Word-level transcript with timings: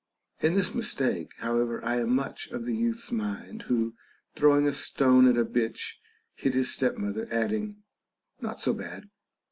In 0.41 0.55
this 0.55 0.73
mistake, 0.73 1.33
however, 1.41 1.85
I 1.85 1.97
am 1.99 2.09
much 2.15 2.47
of 2.47 2.65
the 2.65 2.75
youth's 2.75 3.11
mind 3.11 3.61
who, 3.69 3.93
throwing 4.33 4.65
a 4.67 4.73
stone 4.73 5.27
at 5.27 5.37
a 5.37 5.45
bitch, 5.45 5.99
hit 6.33 6.55
his 6.55 6.73
stepmother, 6.73 7.27
adding, 7.29 7.83
Not 8.39 8.59
so 8.59 8.73
bad. 8.73 9.11